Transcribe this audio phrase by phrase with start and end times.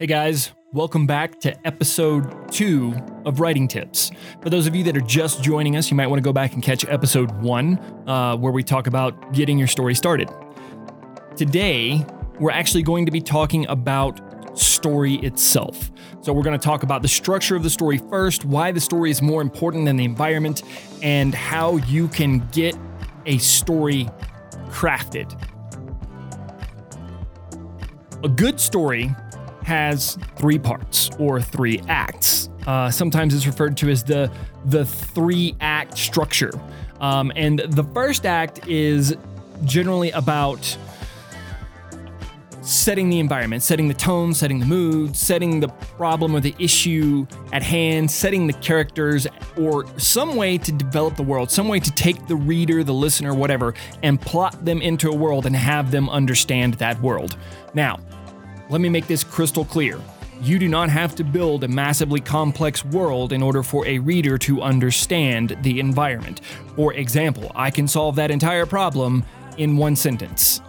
[0.00, 4.10] Hey guys, welcome back to episode two of Writing Tips.
[4.42, 6.52] For those of you that are just joining us, you might want to go back
[6.52, 7.78] and catch episode one,
[8.08, 10.28] uh, where we talk about getting your story started.
[11.36, 12.04] Today,
[12.40, 15.92] we're actually going to be talking about story itself.
[16.22, 19.12] So, we're going to talk about the structure of the story first, why the story
[19.12, 20.64] is more important than the environment,
[21.04, 22.76] and how you can get
[23.26, 24.08] a story
[24.70, 25.40] crafted.
[28.24, 29.14] A good story
[29.64, 32.50] has three parts or three acts.
[32.66, 34.30] Uh, sometimes it's referred to as the
[34.66, 36.52] the three act structure.
[37.00, 39.16] Um, and the first act is
[39.64, 40.76] generally about
[42.64, 47.26] setting the environment, setting the tone, setting the mood, setting the problem or the issue
[47.52, 49.26] at hand, setting the characters,
[49.58, 53.34] or some way to develop the world, some way to take the reader, the listener,
[53.34, 57.36] whatever, and plot them into a world and have them understand that world.
[57.74, 57.98] Now,
[58.70, 60.00] let me make this crystal clear.
[60.40, 64.36] You do not have to build a massively complex world in order for a reader
[64.38, 66.40] to understand the environment.
[66.76, 69.24] For example, I can solve that entire problem
[69.58, 70.60] in one sentence.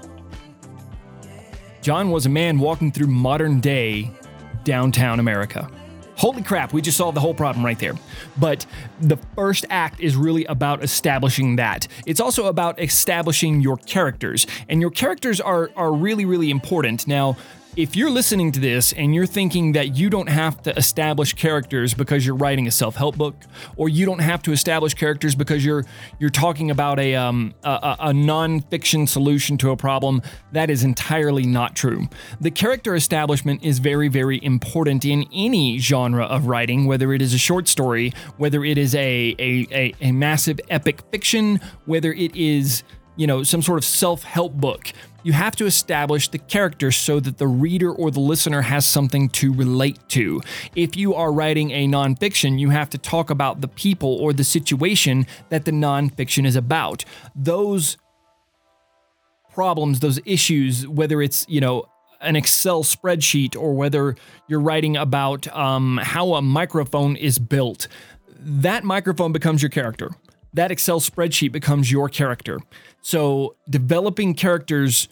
[1.82, 4.12] John was a man walking through modern day
[4.64, 5.70] downtown America.
[6.18, 7.94] Holy crap, we just solved the whole problem right there.
[8.38, 8.66] But
[9.02, 11.88] the first act is really about establishing that.
[12.06, 14.48] It's also about establishing your characters.
[14.70, 17.06] And your characters are, are really, really important.
[17.06, 17.36] Now,
[17.76, 21.94] if you're listening to this and you're thinking that you don't have to establish characters
[21.94, 23.36] because you're writing a self-help book,
[23.76, 25.86] or you don't have to establish characters because you're
[26.20, 31.46] you're talking about a um, a, a non-fiction solution to a problem, that is entirely
[31.46, 32.08] not true.
[32.40, 37.34] The character establishment is very very important in any genre of writing, whether it is
[37.34, 42.36] a short story, whether it is a a, a, a massive epic fiction, whether it
[42.36, 42.84] is
[43.16, 44.92] you know some sort of self-help book
[45.26, 49.28] you have to establish the character so that the reader or the listener has something
[49.30, 50.40] to relate to.
[50.76, 54.44] If you are writing a nonfiction, you have to talk about the people or the
[54.44, 57.06] situation that the nonfiction is about.
[57.36, 57.98] Those
[59.52, 61.86] problems, those issues, whether it's, you know,
[62.22, 64.16] an Excel spreadsheet or whether
[64.48, 67.88] you're writing about um, how a microphone is built,
[68.40, 70.12] that microphone becomes your character.
[70.54, 72.60] That Excel spreadsheet becomes your character.
[73.06, 75.10] So, developing characters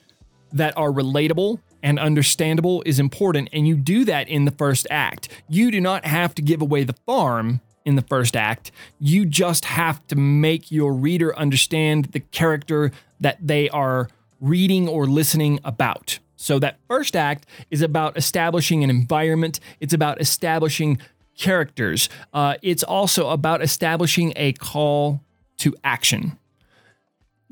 [0.52, 5.30] that are relatable and understandable is important, and you do that in the first act.
[5.48, 8.72] You do not have to give away the farm in the first act.
[8.98, 14.10] You just have to make your reader understand the character that they are
[14.42, 16.18] reading or listening about.
[16.36, 20.98] So, that first act is about establishing an environment, it's about establishing
[21.38, 25.22] characters, uh, it's also about establishing a call
[25.58, 26.40] to action.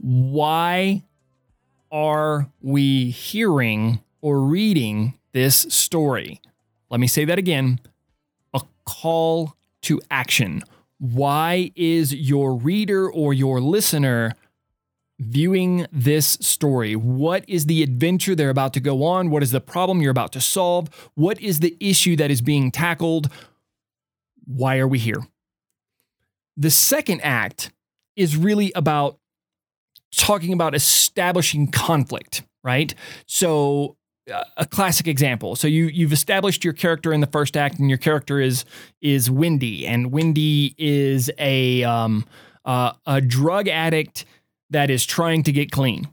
[0.01, 1.03] Why
[1.91, 6.41] are we hearing or reading this story?
[6.89, 7.79] Let me say that again
[8.53, 10.63] a call to action.
[10.97, 14.33] Why is your reader or your listener
[15.19, 16.95] viewing this story?
[16.95, 19.29] What is the adventure they're about to go on?
[19.29, 21.11] What is the problem you're about to solve?
[21.13, 23.29] What is the issue that is being tackled?
[24.45, 25.27] Why are we here?
[26.57, 27.71] The second act
[28.15, 29.19] is really about
[30.15, 32.93] talking about establishing conflict, right?
[33.25, 33.95] So
[34.31, 35.55] uh, a classic example.
[35.55, 38.65] So you you've established your character in the first act, and your character is
[39.01, 42.25] is Wendy, and Wendy is a um,
[42.65, 44.25] uh, a drug addict
[44.69, 46.07] that is trying to get clean,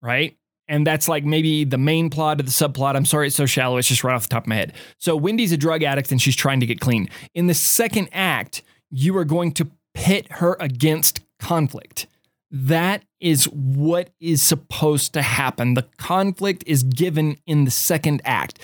[0.00, 0.36] right?
[0.68, 2.96] And that's like maybe the main plot of the subplot.
[2.96, 3.76] I'm sorry, it's so shallow.
[3.76, 4.72] It's just right off the top of my head.
[4.98, 7.10] So Wendy's a drug addict and she's trying to get clean.
[7.34, 12.06] In the second act, you are going to pit her against conflict.
[12.52, 15.72] That is what is supposed to happen.
[15.72, 18.58] The conflict is given in the second act.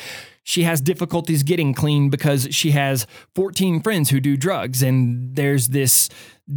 [0.45, 5.69] She has difficulties getting clean because she has 14 friends who do drugs, and there's
[5.69, 6.09] this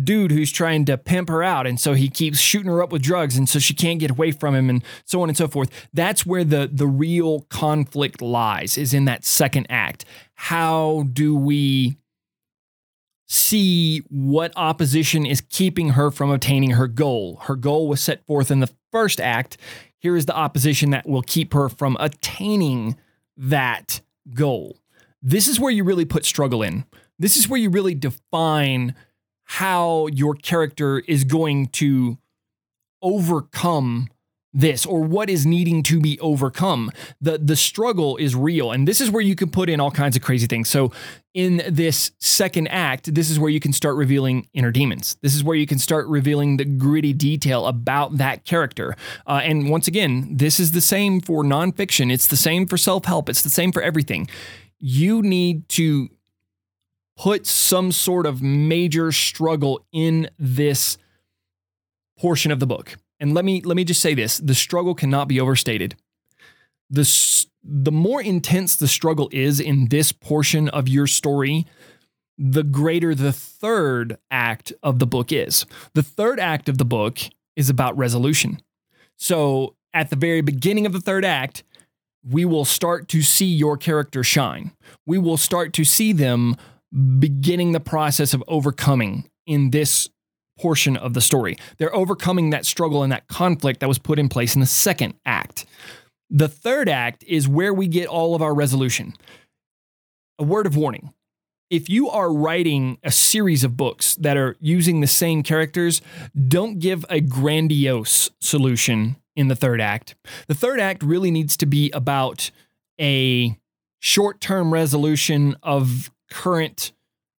[0.03, 3.02] dude who's trying to pimp her out, and so he keeps shooting her up with
[3.02, 5.70] drugs, and so she can't get away from him, and so on and so forth.
[5.94, 10.05] That's where the the real conflict lies, is in that second act.
[10.35, 11.97] How do we
[13.31, 17.37] see what opposition is keeping her from obtaining her goal.
[17.43, 19.57] Her goal was set forth in the first act.
[19.99, 22.97] Here is the opposition that will keep her from attaining
[23.37, 24.01] that
[24.33, 24.78] goal.
[25.22, 26.83] This is where you really put struggle in.
[27.19, 28.95] This is where you really define
[29.43, 32.17] how your character is going to
[33.01, 34.09] overcome
[34.53, 36.92] this or what is needing to be overcome.
[37.22, 40.16] The the struggle is real and this is where you can put in all kinds
[40.16, 40.70] of crazy things.
[40.70, 40.92] So
[41.34, 45.16] in this second act, this is where you can start revealing inner demons.
[45.22, 48.96] This is where you can start revealing the gritty detail about that character.
[49.26, 52.12] Uh, and once again, this is the same for nonfiction.
[52.12, 53.30] It's the same for self help.
[53.30, 54.28] It's the same for everything.
[54.80, 56.09] You need to
[57.18, 60.98] put some sort of major struggle in this
[62.18, 62.98] portion of the book.
[63.22, 65.96] And let me let me just say this, the struggle cannot be overstated.
[66.90, 71.68] The the more intense the struggle is in this portion of your story,
[72.38, 75.66] the greater the third act of the book is.
[75.94, 77.20] The third act of the book
[77.56, 78.59] is about resolution.
[79.18, 81.64] So, at the very beginning of the third act,
[82.28, 84.72] we will start to see your character shine.
[85.06, 86.56] We will start to see them
[87.20, 90.09] beginning the process of overcoming in this
[90.61, 91.58] portion of the story.
[91.78, 95.16] They're overcoming that struggle and that conflict that was put in place in the second
[95.25, 95.66] act.
[96.29, 99.13] The third act is where we get all of our resolution.
[100.40, 101.13] A word of warning.
[101.69, 106.02] If you are writing a series of books that are using the same characters,
[106.47, 110.16] don't give a grandiose solution in the third act.
[110.47, 112.52] The third act really needs to be about
[112.99, 113.57] a
[113.99, 116.91] short term resolution of current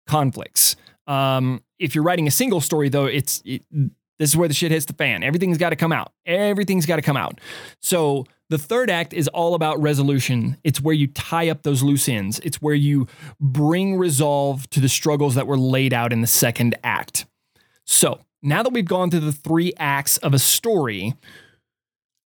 [0.07, 0.77] conflicts.
[1.07, 3.63] Um, if you're writing a single story, though, it's it,
[4.19, 5.25] this is where the shit hits the fan.
[5.25, 6.13] Everything's got to come out.
[6.25, 7.41] Everything's got to come out.
[7.81, 10.59] So the third act is all about resolution.
[10.63, 12.39] It's where you tie up those loose ends.
[12.45, 13.09] It's where you
[13.41, 17.27] bring resolve to the struggles that were laid out in the second act.
[17.85, 21.15] So now that we've gone through the three acts of a story,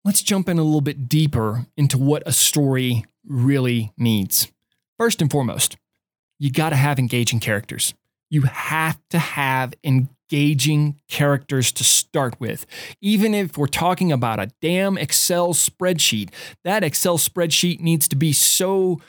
[0.03, 4.51] let's jump in a little bit deeper into what a story really needs.
[4.99, 5.77] First and foremost,
[6.39, 7.93] you got to have engaging characters
[8.33, 12.65] you have to have engaging characters to start with.
[13.03, 16.31] Even if we're talking about a damn Excel spreadsheet,
[16.65, 19.03] that Excel spreadsheet needs to be so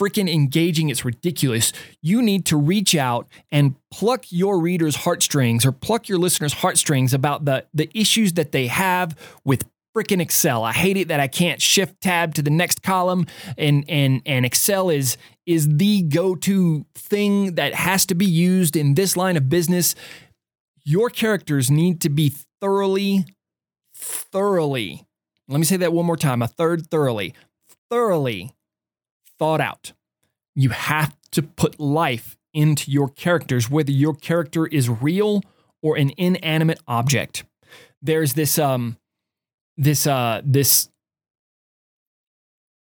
[0.00, 1.72] freaking engaging, it's ridiculous.
[2.00, 7.12] You need to reach out and pluck your reader's heartstrings or pluck your listener's heartstrings
[7.12, 9.64] about the, the issues that they have with
[9.96, 10.62] freaking Excel.
[10.62, 13.26] I hate it that I can't shift tab to the next column
[13.56, 18.94] and and and Excel is is the go-to thing that has to be used in
[18.94, 19.94] this line of business.
[20.84, 23.24] Your characters need to be thoroughly
[23.94, 25.06] thoroughly.
[25.48, 26.42] Let me say that one more time.
[26.42, 27.34] A third thoroughly.
[27.90, 28.52] Thoroughly
[29.38, 29.92] thought out.
[30.54, 35.42] You have to put life into your characters whether your character is real
[35.82, 37.44] or an inanimate object.
[38.00, 38.96] There's this um
[39.76, 40.88] this uh this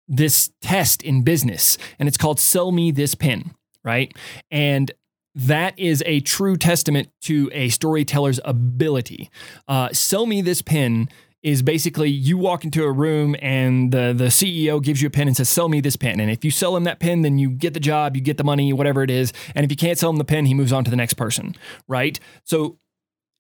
[0.07, 3.55] this test in business and it's called sell me this pen
[3.85, 4.17] right?
[4.51, 4.91] And
[5.35, 9.31] that is a true testament to a storyteller's ability.
[9.69, 11.09] Uh, sell me this pen
[11.43, 15.27] is basically you walk into a room and the, the ceo gives you a pen
[15.27, 17.51] and says sell me this pen and if you sell him that pen then you
[17.51, 19.33] get the job you get the money whatever it is.
[19.55, 21.55] And if you can't sell him the pen he moves on to the next person
[21.87, 22.19] right?
[22.45, 22.79] So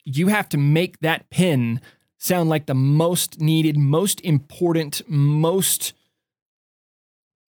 [0.05, 1.81] you have to make that pen
[2.19, 5.95] sound like the most needed, most important, most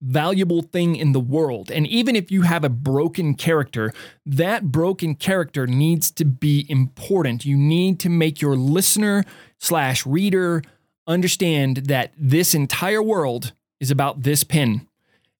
[0.02, 1.70] valuable thing in the world.
[1.70, 3.92] And even if you have a broken character,
[4.26, 7.44] that broken character needs to be important.
[7.44, 9.24] You need to make your listener
[9.58, 10.62] slash reader
[11.06, 14.86] understand that this entire world is about this pin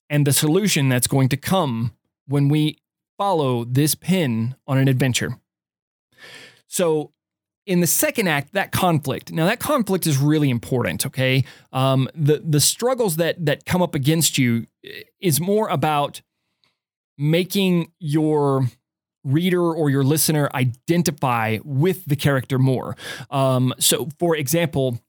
[0.09, 1.93] and the solution that's going to come
[2.27, 2.77] when we
[3.17, 5.39] follow this pin on an adventure.
[6.67, 7.11] So
[7.65, 9.31] in the second act, that conflict.
[9.31, 11.05] Now, that conflict is really important.
[11.05, 14.67] Okay, um, the the struggles that that come up against you
[15.21, 16.21] is more about
[17.17, 18.67] making your
[19.23, 22.95] reader or your listener identify with the character more.
[23.29, 24.99] Um, so, for example.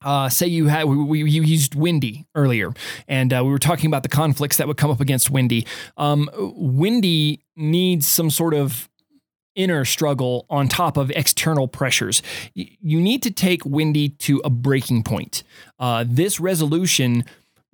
[0.00, 2.72] Uh, say you had we, we, you used Wendy earlier,
[3.08, 5.66] and uh, we were talking about the conflicts that would come up against Wendy.
[5.96, 8.87] Um, Wendy needs some sort of
[9.58, 12.22] inner struggle on top of external pressures.
[12.54, 15.42] You need to take Wendy to a breaking point.
[15.78, 17.24] Uh, this resolution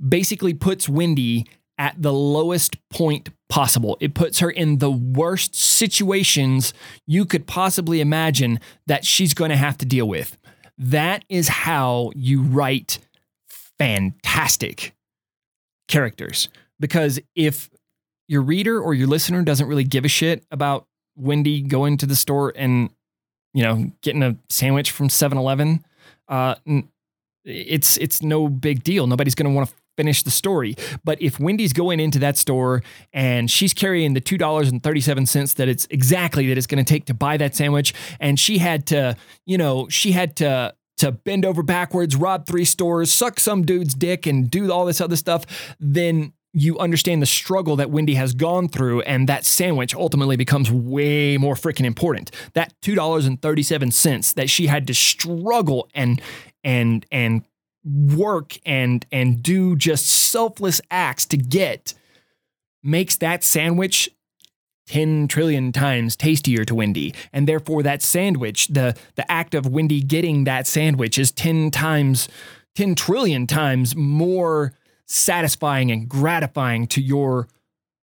[0.07, 1.47] basically puts Wendy
[1.79, 3.97] at the lowest point possible.
[4.01, 6.73] It puts her in the worst situations
[7.07, 10.37] you could possibly imagine that she's going to have to deal with.
[10.79, 12.99] That is how you write
[13.79, 14.95] fantastic
[15.87, 16.49] characters.
[16.81, 17.71] Because if
[18.27, 22.17] your reader or your listener doesn't really give a shit about Wendy going to the
[22.17, 22.91] store and
[23.53, 25.85] you know getting a sandwich from 7-Eleven,
[26.29, 26.55] uh,
[27.45, 29.07] it's it's no big deal.
[29.07, 30.75] Nobody's going to want to finish the story.
[31.05, 35.01] But if Wendy's going into that store and she's carrying the two dollars and thirty
[35.01, 38.39] seven cents that it's exactly that it's going to take to buy that sandwich, and
[38.39, 39.17] she had to,
[39.47, 43.95] you know, she had to to bend over backwards, rob three stores, suck some dude's
[43.95, 45.45] dick, and do all this other stuff,
[45.81, 50.71] then you understand the struggle that Wendy has gone through, and that sandwich ultimately becomes
[50.71, 52.31] way more freaking important.
[52.55, 56.23] That two dollars and thirty seven cents that she had to struggle and
[56.63, 57.43] and and
[57.85, 61.93] work and and do just selfless acts to get
[62.83, 64.09] makes that sandwich
[64.87, 67.15] 10 trillion times tastier to Wendy.
[67.33, 72.29] And therefore that sandwich, the the act of Wendy getting that sandwich is 10 times
[72.77, 74.73] 10 trillion times more
[75.07, 77.49] satisfying and gratifying to your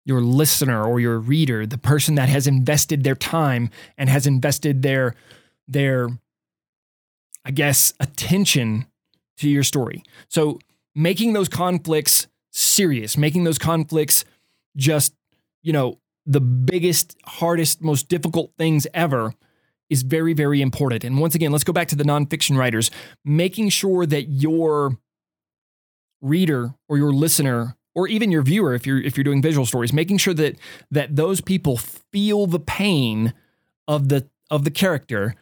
[0.05, 4.81] your listener or your reader, the person that has invested their time and has invested
[4.81, 5.15] their
[5.67, 6.09] their
[7.45, 8.85] I guess attention
[9.37, 10.03] to your story.
[10.27, 10.59] So
[10.95, 14.25] making those conflicts serious, making those conflicts
[14.75, 15.13] just,
[15.61, 19.33] you know, the biggest, hardest, most difficult things ever
[19.89, 21.03] is very, very important.
[21.03, 22.91] And once again, let's go back to the nonfiction writers,
[23.25, 24.97] making sure that your
[26.21, 29.93] reader or your listener or even your viewer if you're if you're doing visual stories
[29.93, 30.55] making sure that
[30.91, 33.33] that those people feel the pain
[33.87, 35.35] of the of the character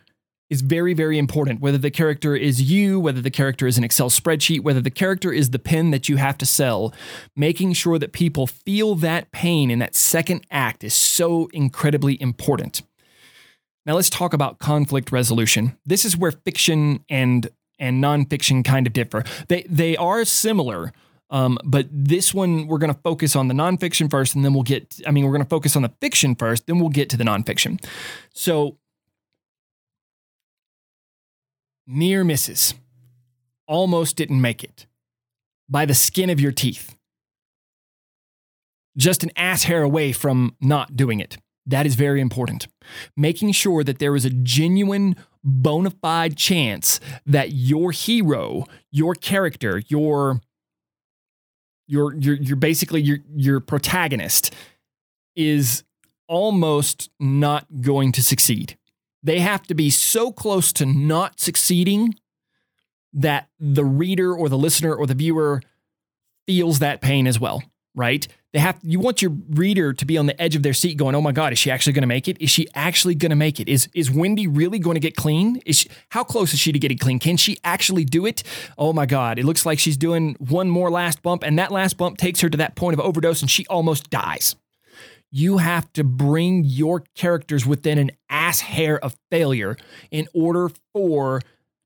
[0.49, 1.59] is very very important.
[1.59, 5.31] Whether the character is you whether the character is an excel spreadsheet whether the character
[5.31, 6.93] is the pen that you have to sell
[7.35, 12.81] making sure that people feel that pain in that second act is so incredibly important.
[13.85, 15.77] Now let's talk about conflict resolution.
[15.85, 19.23] This is where fiction and and nonfiction kind of differ.
[19.47, 20.93] They they are similar,
[21.29, 24.63] um, but this one we're going to focus on the nonfiction first, and then we'll
[24.63, 24.99] get.
[25.05, 27.23] I mean, we're going to focus on the fiction first, then we'll get to the
[27.23, 27.83] nonfiction.
[28.33, 28.77] So,
[31.85, 32.73] near misses,
[33.67, 34.87] almost didn't make it
[35.69, 36.95] by the skin of your teeth.
[38.97, 41.37] Just an ass hair away from not doing it.
[41.67, 42.67] That is very important.
[43.15, 45.15] Making sure that there is a genuine
[45.47, 50.41] bona fide chance that your hero, your character, your
[51.87, 54.53] your your your basically your your protagonist
[55.35, 55.83] is
[56.27, 58.77] almost not going to succeed.
[59.23, 62.15] They have to be so close to not succeeding
[63.13, 65.61] that the reader or the listener or the viewer
[66.45, 67.63] feels that pain as well,
[67.97, 68.25] right?
[68.53, 71.15] They have you want your reader to be on the edge of their seat going,
[71.15, 72.37] "Oh my god, is she actually going to make it?
[72.39, 73.67] Is she actually going to make it?
[73.67, 75.61] Is is Wendy really going to get clean?
[75.65, 77.19] Is she, how close is she to getting clean?
[77.19, 78.43] Can she actually do it?
[78.77, 81.97] Oh my god, it looks like she's doing one more last bump and that last
[81.97, 84.55] bump takes her to that point of overdose and she almost dies."
[85.29, 89.75] You have to bring your characters within an ass hair of failure
[90.09, 91.41] in order for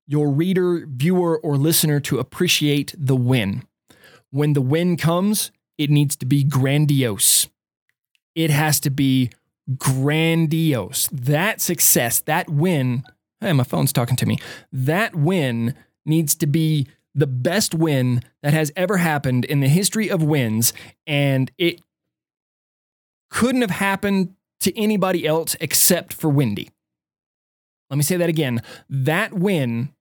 [0.06, 3.63] your reader, viewer, or listener to appreciate the win.
[4.30, 7.47] When the win comes, it needs to be grandiose.
[8.35, 9.31] It has to be
[9.77, 11.09] grandiose.
[11.11, 13.03] That success, that win,
[13.39, 14.38] hey, my phone's talking to me.
[14.71, 15.73] That win
[16.05, 20.71] needs to be the best win that has ever happened in the history of wins.
[21.07, 21.81] And it
[23.31, 26.69] couldn't have happened to anybody else except for Wendy.
[27.89, 28.61] Let me say that again.
[28.88, 29.93] That win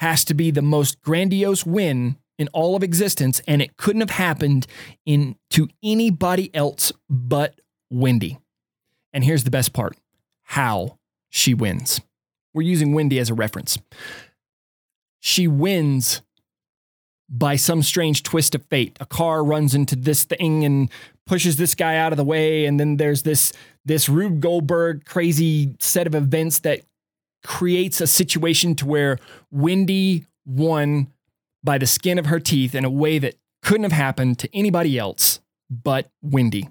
[0.00, 4.10] has to be the most grandiose win in all of existence, and it couldn't have
[4.10, 4.66] happened
[5.06, 8.36] in to anybody else but Wendy.
[9.12, 9.96] And here's the best part:
[10.42, 10.98] how
[11.30, 12.00] she wins.
[12.52, 13.78] We're using Wendy as a reference.
[15.20, 16.20] She wins
[17.30, 18.98] by some strange twist of fate.
[19.00, 20.90] A car runs into this thing and
[21.26, 23.52] pushes this guy out of the way, and then there's this
[23.84, 26.82] this Rube Goldberg crazy set of events that
[27.44, 29.18] creates a situation to where
[29.50, 31.06] Wendy won
[31.64, 34.98] by the skin of her teeth in a way that couldn't have happened to anybody
[34.98, 35.40] else
[35.70, 36.68] but Wendy.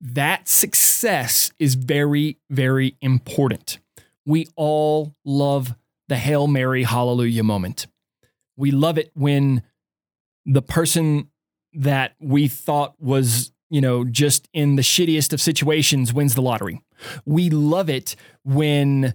[0.00, 3.78] That success is very, very important.
[4.26, 5.74] We all love
[6.08, 7.86] the Hail Mary Hallelujah moment.
[8.56, 9.62] We love it when
[10.44, 11.30] the person
[11.72, 16.82] that we thought was, you know, just in the shittiest of situations wins the lottery.
[17.24, 19.14] We love it when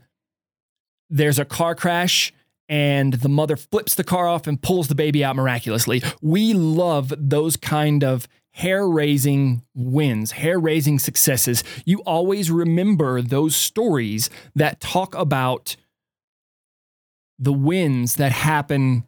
[1.09, 2.31] there's a car crash
[2.69, 6.01] and the mother flips the car off and pulls the baby out miraculously.
[6.21, 11.63] We love those kind of hair raising wins, hair raising successes.
[11.85, 15.75] You always remember those stories that talk about
[17.39, 19.05] the wins that happen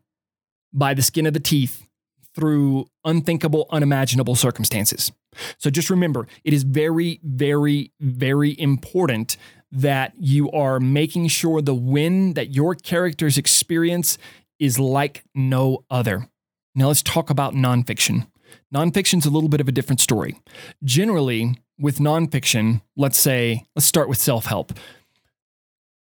[0.73, 1.87] by the skin of the teeth
[2.33, 5.11] through unthinkable, unimaginable circumstances.
[5.57, 9.37] So just remember, it is very, very, very important
[9.75, 14.17] that you are making sure the win that your characters experience
[14.57, 16.29] is like no other.
[16.73, 18.27] Now let's talk about nonfiction.
[18.73, 20.39] Nonfiction's a little bit of a different story.
[20.83, 24.71] Generally, with nonfiction, let's say, let's start with self help.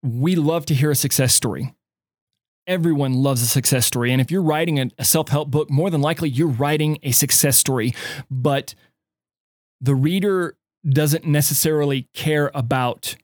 [0.02, 1.74] We love to hear a success story.
[2.66, 4.12] Everyone loves a success story.
[4.12, 7.12] And if you're writing a, a self help book, more than likely you're writing a
[7.12, 7.94] success story.
[8.30, 8.74] But
[9.80, 10.56] the reader
[10.88, 13.14] doesn't necessarily care about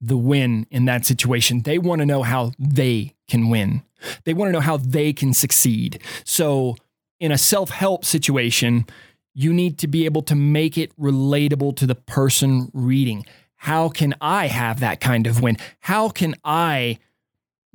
[0.00, 1.62] the win in that situation.
[1.62, 3.82] They want to know how they can win,
[4.24, 6.00] they want to know how they can succeed.
[6.24, 6.76] So,
[7.20, 8.86] in a self help situation,
[9.34, 13.24] you need to be able to make it relatable to the person reading.
[13.56, 15.56] How can I have that kind of win?
[15.80, 16.98] How can I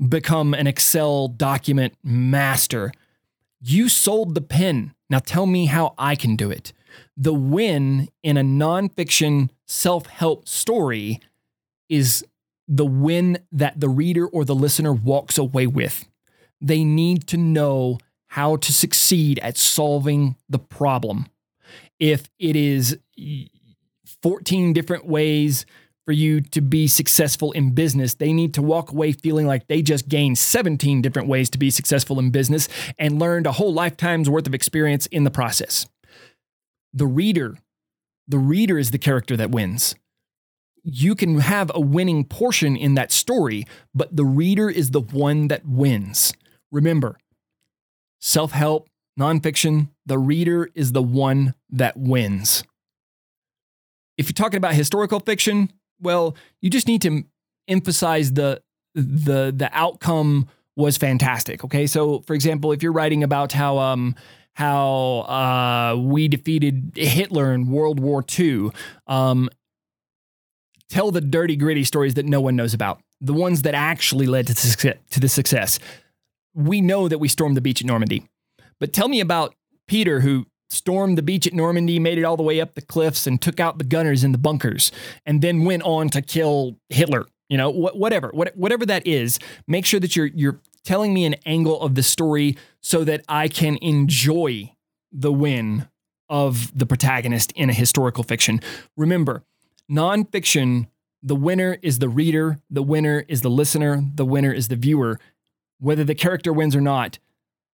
[0.10, 2.92] become an Excel document master?
[3.62, 4.94] You sold the pen.
[5.10, 6.74] Now tell me how I can do it.
[7.16, 11.20] The win in a nonfiction self help story
[11.94, 12.26] is
[12.68, 16.08] the win that the reader or the listener walks away with.
[16.62, 21.28] They need to know how to succeed at solving the problem
[22.00, 22.98] if it is
[24.22, 25.66] 14 different ways
[26.06, 29.82] for you to be successful in business, they need to walk away feeling like they
[29.82, 32.68] just gained 17 different ways to be successful in business
[33.00, 35.88] and learned a whole lifetime's worth of experience in the process.
[36.94, 37.58] The reader,
[38.28, 39.96] the reader is the character that wins.
[40.84, 45.48] You can have a winning portion in that story, but the reader is the one
[45.48, 46.34] that wins.
[46.72, 47.18] Remember,
[48.20, 52.64] self help, nonfiction, the reader is the one that wins.
[54.18, 55.72] If you're talking about historical fiction,
[56.02, 57.24] well, you just need to
[57.68, 58.62] emphasize the
[58.94, 61.64] the the outcome was fantastic.
[61.64, 64.16] Okay, so for example, if you're writing about how um
[64.56, 68.70] how uh, we defeated Hitler in World War II,
[69.08, 69.50] um,
[70.94, 74.46] tell the dirty gritty stories that no one knows about, the ones that actually led
[74.46, 75.80] to success, to the success.
[76.54, 78.30] We know that we stormed the beach at Normandy.
[78.80, 79.56] But tell me about
[79.88, 83.26] Peter, who stormed the beach at Normandy, made it all the way up the cliffs,
[83.26, 84.92] and took out the gunners in the bunkers,
[85.26, 87.26] and then went on to kill Hitler.
[87.50, 89.40] You know, wh- whatever, what, whatever that is.
[89.68, 93.48] Make sure that you're you're telling me an angle of the story so that I
[93.48, 94.72] can enjoy
[95.12, 95.88] the win
[96.30, 98.60] of the protagonist in a historical fiction.
[98.96, 99.44] Remember,
[99.94, 100.88] nonfiction,
[101.22, 105.20] the winner is the reader, the winner is the listener, the winner is the viewer.
[105.80, 107.20] Whether the character wins or not,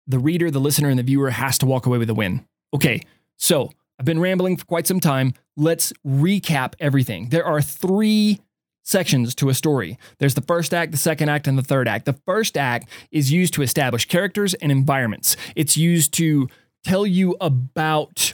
[0.06, 2.46] the reader, the listener, and the viewer has to walk away with a win.
[2.75, 3.02] Okay,
[3.37, 5.34] so I've been rambling for quite some time.
[5.56, 7.28] Let's recap everything.
[7.28, 8.40] There are three
[8.85, 9.98] sections to a story.
[10.18, 12.07] There's the first act, the second act, and the third act.
[12.07, 15.37] The first act is used to establish characters and environments.
[15.54, 16.48] It's used to
[16.85, 18.33] tell you about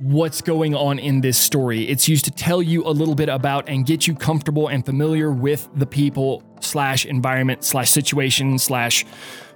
[0.00, 1.82] what's going on in this story.
[1.82, 5.30] It's used to tell you a little bit about and get you comfortable and familiar
[5.30, 9.04] with the people slash environment slash situation slash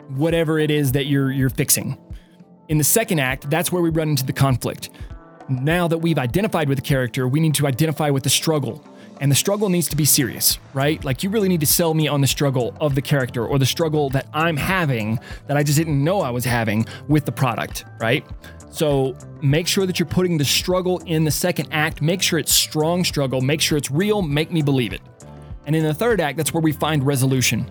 [0.09, 1.99] whatever it is that you're you're fixing.
[2.69, 4.91] In the second act, that's where we run into the conflict.
[5.49, 8.85] Now that we've identified with the character, we need to identify with the struggle.
[9.21, 11.03] And the struggle needs to be serious, right?
[11.05, 13.67] Like you really need to sell me on the struggle of the character or the
[13.67, 17.85] struggle that I'm having that I just didn't know I was having with the product,
[18.01, 18.27] right?
[18.75, 22.03] So make sure that you're putting the struggle in the second act.
[22.03, 23.41] Make sure it's strong struggle.
[23.41, 24.21] Make sure it's real.
[24.21, 25.01] Make me believe it.
[25.65, 27.71] And in the third act, that's where we find resolution.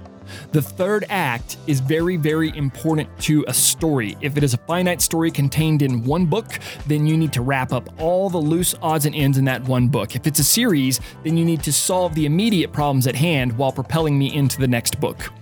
[0.53, 4.15] The third act is very, very important to a story.
[4.21, 7.73] If it is a finite story contained in one book, then you need to wrap
[7.73, 10.15] up all the loose odds and ends in that one book.
[10.15, 13.73] If it's a series, then you need to solve the immediate problems at hand while
[13.73, 15.33] propelling me into the next book.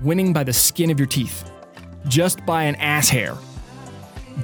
[0.00, 1.52] Winning by the skin of your teeth,
[2.08, 3.36] just by an ass hair.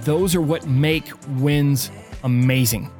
[0.02, 1.90] Those are what make wins
[2.22, 2.90] amazing.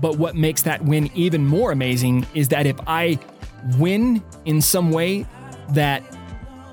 [0.00, 3.18] But what makes that win even more amazing is that if I
[3.78, 5.26] win in some way
[5.70, 6.02] that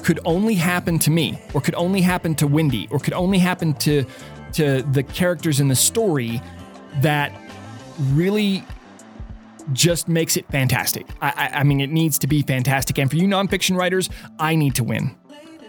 [0.04, 3.74] could only happen to me or could only happen to Wendy or could only happen
[3.76, 4.06] to
[4.54, 6.42] to the characters in the story
[7.02, 7.34] that
[8.12, 8.64] really
[9.72, 11.08] just makes it fantastic.
[11.22, 13.00] I, I, I, mean, it needs to be fantastic.
[13.00, 15.16] And for you nonfiction writers, I need to win.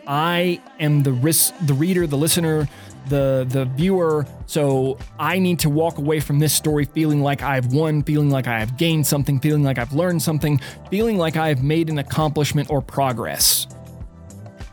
[0.07, 2.69] I am the risk, the reader, the listener,
[3.09, 4.27] the the viewer.
[4.47, 8.47] So I need to walk away from this story feeling like I've won, feeling like
[8.47, 11.99] I have gained something, feeling like I've learned something, feeling like I have made an
[11.99, 13.67] accomplishment or progress.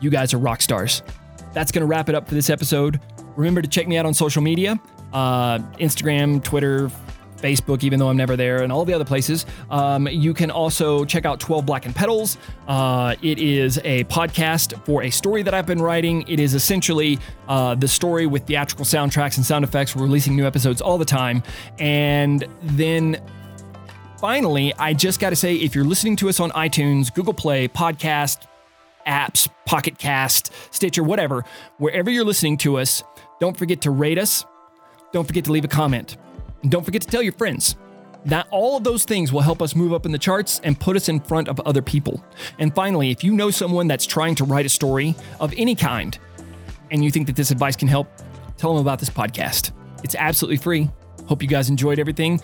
[0.00, 1.02] You guys are rock stars.
[1.52, 3.00] That's going to wrap it up for this episode.
[3.36, 4.80] Remember to check me out on social media
[5.12, 6.90] uh, Instagram, Twitter,
[7.42, 9.44] Facebook, even though I'm never there, and all the other places.
[9.70, 12.38] Um, you can also check out 12 Black and Petals.
[12.68, 16.24] Uh, it is a podcast for a story that I've been writing.
[16.28, 19.94] It is essentially uh, the story with theatrical soundtracks and sound effects.
[19.94, 21.42] We're releasing new episodes all the time.
[21.78, 23.20] And then
[24.18, 27.68] finally, I just got to say if you're listening to us on iTunes, Google Play,
[27.68, 28.46] podcast,
[29.06, 31.44] apps, Pocket Cast, Stitcher, whatever,
[31.78, 33.02] wherever you're listening to us,
[33.40, 34.44] don't forget to rate us.
[35.12, 36.16] Don't forget to leave a comment.
[36.62, 37.76] And don't forget to tell your friends.
[38.24, 40.94] That all of those things will help us move up in the charts and put
[40.94, 42.22] us in front of other people.
[42.60, 46.16] And finally, if you know someone that's trying to write a story of any kind
[46.92, 48.06] and you think that this advice can help,
[48.56, 49.72] tell them about this podcast.
[50.04, 50.88] It's absolutely free.
[51.26, 52.40] Hope you guys enjoyed everything.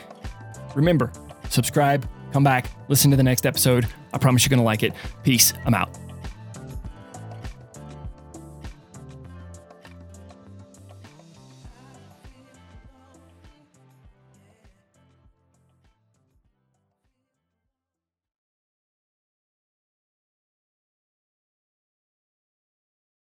[0.75, 1.13] Remember,
[1.49, 3.87] subscribe, come back, listen to the next episode.
[4.13, 4.93] I promise you're going to like it.
[5.23, 5.53] Peace.
[5.65, 6.08] I'm out.